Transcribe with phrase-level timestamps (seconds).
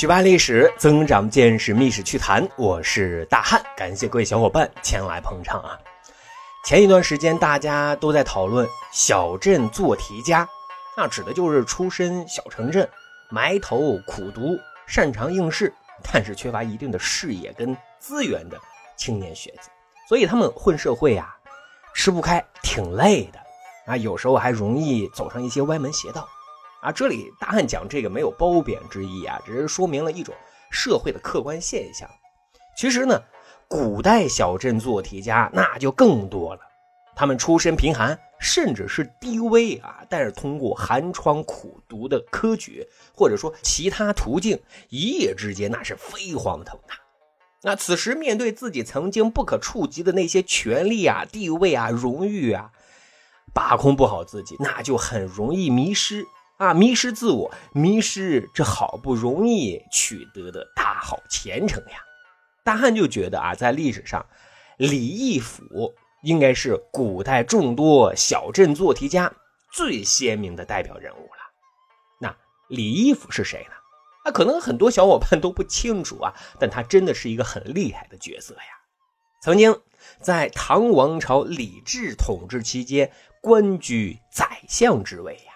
[0.00, 2.48] 学霸历史，增长见识，密史趣谈。
[2.56, 5.78] 我是大汉，感谢各位小伙伴前来捧场啊！
[6.64, 10.48] 前一段时间大家都在讨论小镇做题家，
[10.96, 12.88] 那指的就是出身小城镇、
[13.28, 15.70] 埋头苦读、擅长应试，
[16.10, 18.58] 但是缺乏一定的视野跟资源的
[18.96, 19.68] 青年学子。
[20.08, 21.36] 所以他们混社会啊，
[21.92, 23.38] 吃不开，挺累的
[23.84, 26.26] 啊，有时候还容易走上一些歪门邪道。
[26.82, 30.34] 啊，这里大汉讲这个没有褒贬之意啊，只是说明了一种
[30.70, 32.08] 社会的客观现象。
[32.76, 33.20] 其实呢，
[33.68, 36.60] 古代小镇做题家那就更多了，
[37.14, 44.58] 他们出身贫寒，甚至是低微啊，但是通过寒窗苦读的科举，或者说其他途径，
[44.88, 46.94] 一夜之间那是飞黄腾达。
[47.62, 52.70] 那此时面对自己曾经不可触及的那些权利啊、地位啊、荣誉啊，
[53.52, 56.26] 把控不好自己，那就很容易迷失。
[56.60, 62.04] 啊，迷失自我，迷失这好不容易取得的大好前程呀！
[62.62, 64.26] 大汉就觉得啊，在历史上，
[64.76, 69.32] 李义府应该是古代众多小镇做题家
[69.72, 71.50] 最鲜明的代表人物了。
[72.20, 72.36] 那
[72.68, 73.74] 李义府是谁呢？
[74.24, 78.60] 啊，可能很多小伙伴都不清楚啊，但他真的是一个很厉害的角色呀。
[79.40, 79.80] 曾经
[80.20, 85.49] 在唐王朝李治统治期间，官居宰相之位呀。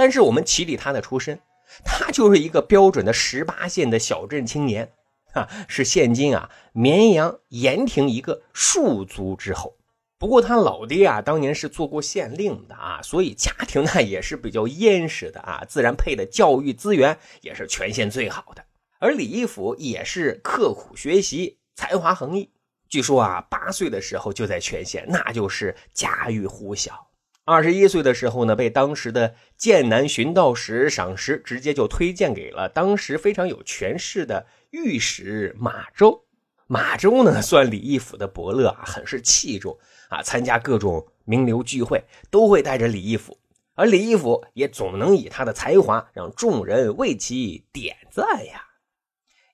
[0.00, 1.38] 但是我们起理他的出身，
[1.84, 4.90] 他就是一个标准的十八线的小镇青年，
[5.34, 9.76] 啊，是现今啊绵阳盐亭一个庶族之后。
[10.18, 18.64] 不过他老爹啊当年是做过县令的啊，所以家庭呢也是比较殷实的啊，自然配的教育资源也是全县最好的。
[19.00, 22.50] 而李义府也是刻苦学习，才华横溢。
[22.88, 27.09] 据说啊八岁的时候就在全县，那就是家喻户晓。
[27.50, 36.26] 二十一岁的时候呢，被当时的剑南巡道使赏识，直接就推荐给了当时非常有权势的御史马周。
[36.68, 39.76] 马周呢，算李义府的伯乐啊，很是器重
[40.10, 40.22] 啊。
[40.22, 43.36] 参加各种名流聚会，都会带着李义府，
[43.74, 48.64] 而李义府也总能以他的才华让众人为其点赞呀。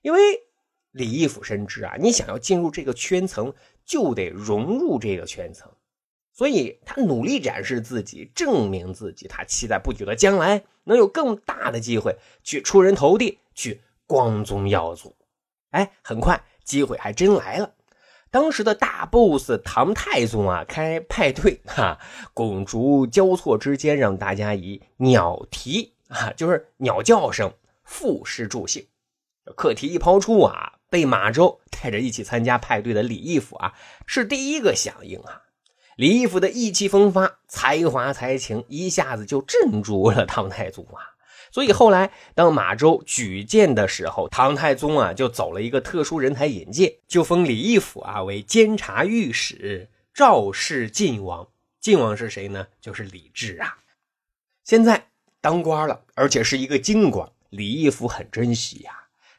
[0.03, 0.19] 因为
[0.91, 3.51] 李义府深知啊，你想要进入这个圈层，
[3.83, 5.67] 就得融入这个圈层。
[6.37, 9.27] 所以他努力展示自己，证明自己。
[9.27, 15.15] 他期待不久的将来能有更大的机会去出人头地，去光宗耀祖。
[15.71, 17.73] 哎，很快机会还真来了。
[18.29, 21.97] 当时的大 boss 唐太宗啊，开派对哈，
[22.35, 27.51] 拱烛交错之间，让大家以鸟啼啊，就是鸟叫声
[27.83, 28.85] 赋诗助兴。
[29.55, 33.73] 课题一抛出啊，被马周带着一起参加派对的李义府啊，
[34.05, 35.41] 是第一个响应啊。
[35.97, 41.01] 李义府的意气风发、才华才情，一下子就镇住了唐太宗啊！
[41.51, 51.47] 所以后来当马周举荐的时候，唐太宗啊就走了一个特殊人才引荐，就封李义府啊为监察御史，赵氏晋王。
[51.81, 52.67] 晋王是谁呢？
[52.79, 53.75] 就是李治啊！
[54.63, 55.07] 现在
[55.41, 58.91] 当官了，而且是一个京官，李义府很珍惜呀。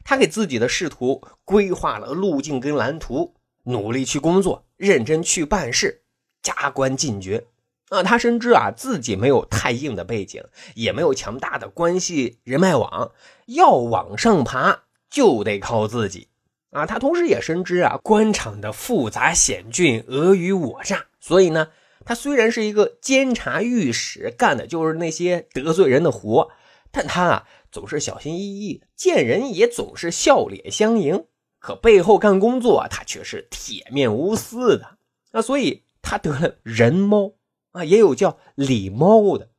[0.03, 3.33] 他给自己的仕途规划了路径跟蓝图，
[3.63, 6.01] 努力去工作，认真去办事。
[6.41, 7.47] 加官进爵，
[7.89, 13.11] 啊，他深知啊自己没有太硬的背景，也没有强大的关系人脉网，
[13.47, 16.29] 要往上爬就得靠自己，
[16.71, 21.69] 啊，他同时也深知啊官场的复杂险峻，尔虞我诈，所以呢，
[22.05, 26.49] 他虽然是一个监察御史，干的就是那些得罪人的活，
[26.91, 31.25] 但他啊总是小心翼翼，见人也总是笑脸相迎，
[31.59, 34.97] 可背后干工作，他却是铁面无私的，
[35.33, 35.83] 那所以。
[36.01, 37.33] 他得了人猫
[37.71, 39.49] 啊，也有叫李猫的。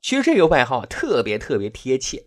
[0.00, 2.26] 其实这个外号特别特别贴切，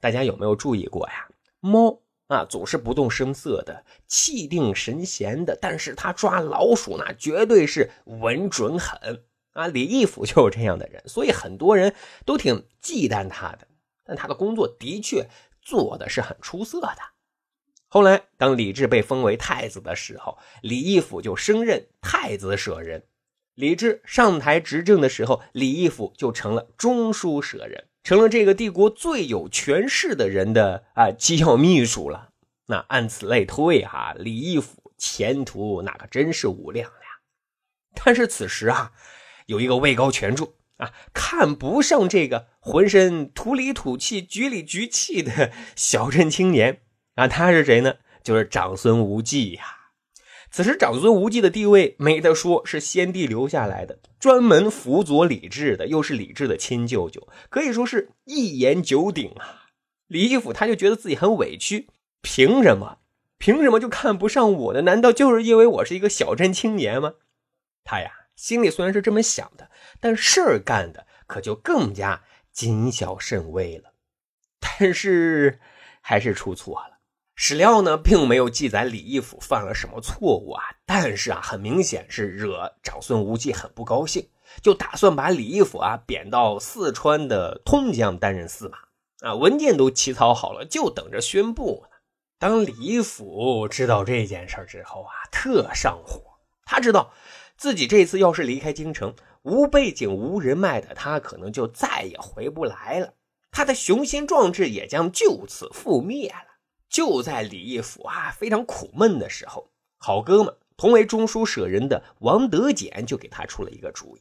[0.00, 1.28] 大家有没有注意过呀？
[1.60, 9.68] 猫啊，总是不动声色的，气定神闲的，但是他抓老鼠那绝对是稳准狠啊。
[9.68, 11.94] 李义府就是这样的人，所以很多人
[12.24, 13.68] 都挺忌惮他的。
[14.04, 15.28] 但他的工作的确
[15.60, 16.98] 做的是很出色的。
[17.94, 23.04] 后来，当李治被封为太子的时候，李义府就升任太子舍人。
[23.54, 32.30] 李治上台执政的时候，李义府就成了中书舍人，成了这个帝国最有权势的人的啊机要秘书了。
[32.68, 38.00] 那按此类推，哈，李义府前途那可真是无量呀。
[38.02, 38.92] 但是此时啊，
[39.44, 46.80] 有一个位高权重啊，看不上这个浑身土里土气、局里局气的小镇青年。
[47.14, 47.94] 啊，他是谁呢？
[48.22, 49.64] 就是长孙无忌呀。
[50.50, 59.68] 此时长孙无忌的地位没得说，是先帝留下来的，专门辅佐李治的，又是李治的亲舅舅，可以说是一言九鼎啊。
[60.06, 61.88] 李义府他就觉得自己很委屈，
[62.20, 62.98] 凭什么？
[63.38, 64.82] 凭什么就看不上我的？
[64.82, 67.14] 难道就是因为我是一个小镇青年吗？
[67.82, 69.70] 他呀，心里虽然是这么想的，
[70.00, 72.22] 但事儿干的可就更加
[72.52, 73.94] 谨小慎微了。
[74.60, 75.58] 但是
[76.02, 76.91] 还是出错了。
[77.44, 84.28] 史料呢，并没有记载李义府犯了什么错误啊，但是啊，很明显是惹长孙无忌很不高兴，
[84.62, 88.78] 就打算把李义府啊贬到四川的通江担任司马
[89.28, 91.82] 啊，文件都起草好了，就等着宣布。
[92.38, 96.22] 当李义府知道这件事之后啊，特上火，
[96.64, 97.12] 他知道
[97.56, 103.14] 自己这次要是离开京城，无背景、无人脉的他，可能就再也回不来了，
[103.50, 106.51] 他的雄心壮志也将就此覆灭了。
[106.92, 114.20] 就在李义府啊非常苦闷的时候，好哥们同为中书舍人的王德简就给他出了一个主意。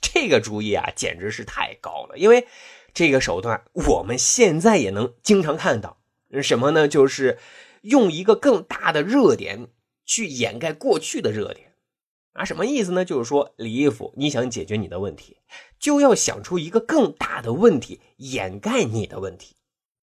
[0.00, 2.46] 这个主意啊简直是太高了，因为
[2.94, 5.98] 这个手段我们现在也能经常看到。
[6.40, 6.86] 什么呢？
[6.86, 7.38] 就是
[7.82, 9.66] 用一个更大的热点
[10.06, 11.74] 去掩盖过去的热点
[12.34, 12.44] 啊？
[12.44, 13.04] 什么意思呢？
[13.04, 15.38] 就是说李义府你想解决你的问题，
[15.80, 19.56] 就要想出一个更大的问题掩盖你的问题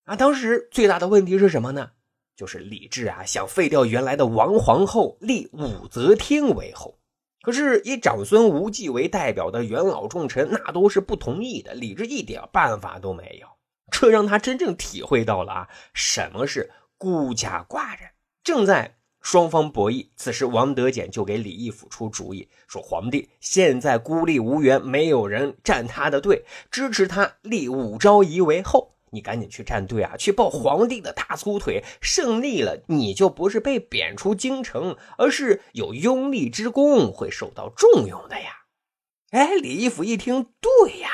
[0.03, 0.15] 啊。
[0.15, 1.91] 当时最大的问题是什么呢？
[2.39, 6.97] 就是李治啊，想废掉原来的王皇后，立武则天为后。
[7.41, 11.73] 可是以长孙无忌为代表的元老重臣，那都是不同意的。
[11.73, 13.47] 李治一点办法都没有，
[13.91, 18.09] 这让他真正体会到了啊，什么是孤家寡人。
[18.41, 28.95] 正在双方博弈，此时王德简就给李义府出主意，说皇帝现在孤立无援，没有人站他的队，支持他立武昭仪为后。
[29.11, 31.83] 你赶紧去站队啊，去抱皇帝的大粗腿！
[32.01, 38.65] 胜利了，你就不是被贬出京城，而是有拥立之功，会受到重用的呀！
[39.31, 41.09] 哎，李义府一听，对呀，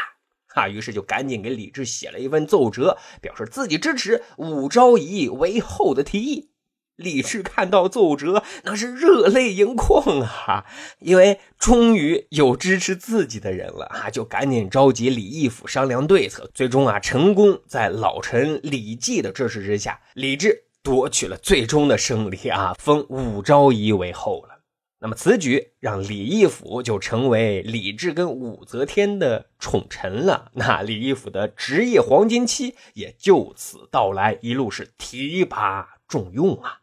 [0.55, 6.51] 啊，于是就赶紧给李治写了一份奏折，表示自己支持武昭仪为后的提议。
[6.95, 10.65] 李治看到奏折，那是热泪盈眶啊！
[10.99, 16.49] 因为终于有支持自己的人了啊，就赶紧召集李义府商量对策。
[16.53, 24.55] 最终啊，成功在老臣李绩的支持之下，李治夺取了最终的胜利啊，封武昭仪为后了。
[24.99, 30.49] 那么此举让李义府就成为李治跟武则天的宠臣了。
[30.53, 36.79] 那李义府的职业黄金期也就此到来，一路是提拔重用啊。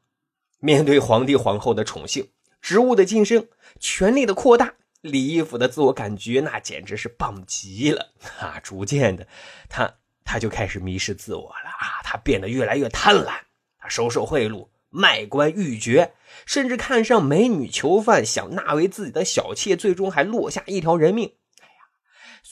[0.65, 2.29] 面对皇帝皇后的宠幸，
[2.61, 3.49] 职务的晋升，
[3.81, 8.61] 权力的扩大，李义府的自我感觉那简直是棒极了啊！
[8.63, 9.27] 逐渐的，
[9.69, 9.93] 他
[10.25, 11.99] 他就开始迷失自我了啊！
[12.05, 13.33] 他变得越来越贪婪，
[13.77, 16.13] 他收受贿赂，卖官鬻爵，
[16.47, 21.33] 甚至看上美女囚犯，想纳为自己的小妾，最终还落下一条人命。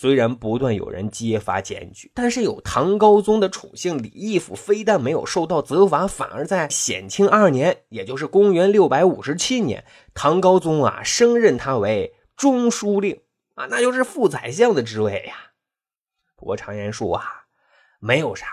[0.01, 13.21] 虽然不断有人揭发检举，但是有唐高宗的宠幸，李义府非但没有受到责罚，反而在显庆二年，也就是公元六百五十七年，唐高宗啊升任他为中书令
[13.57, 15.35] 啊，那就是副宰相的职位呀。
[16.35, 17.45] 不过常言说啊，
[17.99, 18.47] 没有啥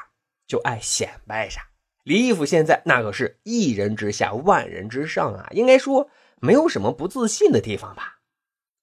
[0.46, 1.62] 就爱显摆啥。
[2.04, 6.10] 李义府现在那可是一人之下，万人之上啊，应该说
[6.42, 8.18] 没有什么不自信的地方吧？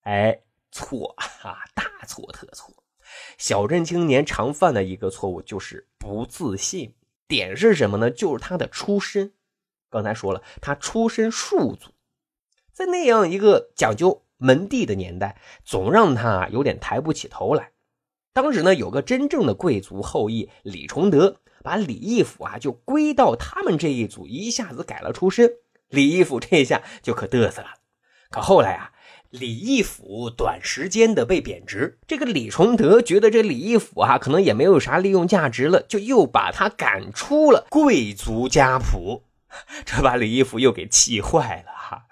[0.04, 0.40] 哎。
[0.74, 2.74] 错 啊，大错特错！
[3.38, 6.96] 小镇青年常犯的一个错误就是不自信。
[7.28, 8.10] 点是什么呢？
[8.10, 9.32] 就是他的出身。
[9.88, 11.92] 刚才说了，他出身庶族，
[12.72, 17.70] 在那样一个讲究门第的年代，总让他有点抬不起头来。
[18.32, 25.52] 当时呢，有个真正的贵族后裔李崇德，把李义府啊就归到他们这一组，一下子改了出身。
[25.88, 27.74] 李义府这一下就可嘚瑟了。
[28.30, 28.90] 可后来啊。
[29.36, 39.24] 李义府短时间的被贬值，这个李崇德觉得这李义府啊，可能也没有啥利用价值了，就又把他赶出了贵族家谱，
[39.84, 42.04] 这把李义府又给气坏了哈。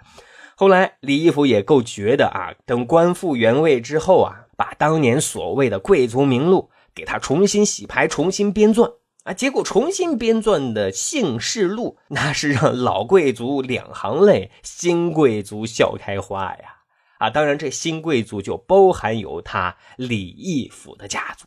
[0.56, 16.78] 后来李义府也够绝的啊，等官复原位之后啊，把当年所谓的贵族名录给他重新洗牌、重新编撰啊，结果重新编撰的姓氏录，那是让老贵族两行泪，新贵族笑开花呀。
[17.22, 21.46] 啊，当然，这新贵族就包含有他李义府的家族。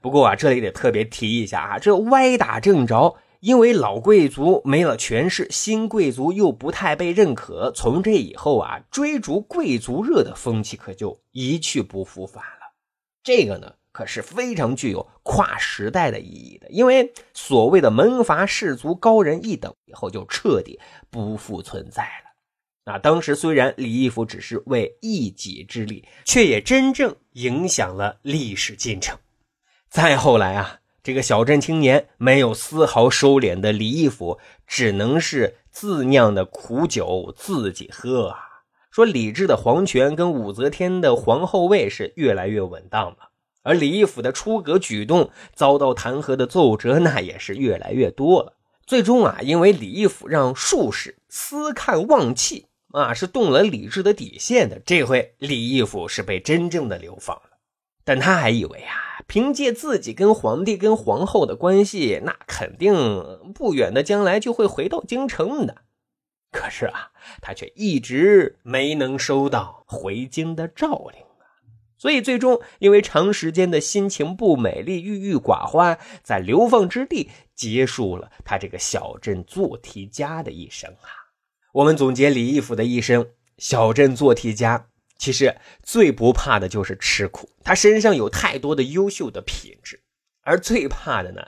[0.00, 7.72] 不过啊，这里得特别提一下啊，这歪打正着，因为老贵族没了权势，新贵族又不太被认可。
[7.74, 12.72] 从这以后啊，追逐贵族热的风气可就一去不复返了。
[13.24, 20.78] 这个呢，可是非常具有跨时代的意义的，因为所谓的门阀士族高人一等，以后就彻底
[21.10, 22.29] 不复存在了。
[22.90, 29.16] 啊，当时虽然李义府只是为一己之力，却也真正影响了历史进程。
[29.88, 38.38] 再后来啊，这个小镇青年没有丝毫收敛的李义府，只能是自酿的苦酒自己喝啊。
[38.90, 43.30] 说李治的皇权跟武则天的皇后位是越来越稳当了，
[43.62, 48.56] 而李义府的出格举动遭到弹劾的奏折那也是越来越多了。
[48.84, 54.80] 最终啊，因为李义府让术士私看望气啊，是动了李治的底线的。
[54.84, 57.58] 这回李义府是被真正的流放了，
[58.04, 62.94] 但他还以为啊，凭借自己跟皇帝跟皇后的关系，那肯定
[63.54, 65.82] 不远的将来就会回到京城的。
[66.50, 71.22] 可是啊，他却一直没能收到回京的诏令。
[71.96, 81.19] 所以最终，因为长时间的心情不美丽、郁郁寡欢，在流放之地结束了他这个小镇做题家的一生啊。
[81.72, 90.02] 我们总结李义府的一生，小镇做题家其实最不怕的就是吃苦，他身上有太多的优秀的品质，
[90.42, 91.42] 而最怕的呢，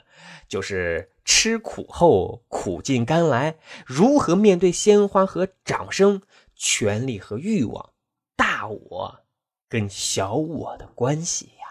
[0.47, 6.21] 就是吃苦后苦尽甘来，如何面对鲜花和掌声、
[6.55, 7.93] 权力和欲望、
[8.35, 9.19] 大我。
[9.67, 11.65] 跟小我的关系呀，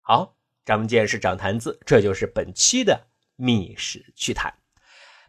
[0.00, 4.52] 好，咱们见识长谈资，这就是本期的密室趣谈。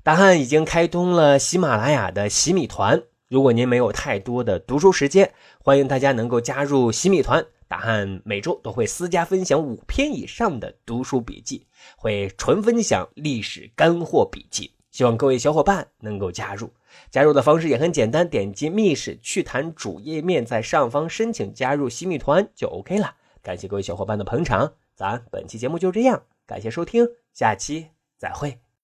[0.08, 7.46] 大汉已经开通了喜马拉雅的喜米团，如果您没有太多的读书时间，欢迎大家能够加入喜米团。
[7.68, 16.72] 大汉每周都会私家分享五篇以上的读书笔记，会纯分享历史干货笔记，希望各位小伙伴能够加入。
[17.12, 23.14] 加入的方式也很简单，点击密室趣谈主页面，在上方申请加入新密团就 OK 了。
[23.44, 27.88] 感谢各位小伙伴的捧场，咱本期节目就这样，感谢收听，下期
[28.18, 28.67] 再会。